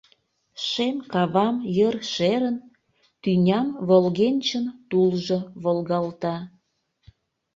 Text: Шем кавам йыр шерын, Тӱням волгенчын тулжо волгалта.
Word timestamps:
Шем 0.67 0.97
кавам 1.13 1.55
йыр 1.77 1.95
шерын, 2.13 2.57
Тӱням 3.21 3.67
волгенчын 3.87 4.65
тулжо 4.89 5.39
волгалта. 5.63 6.35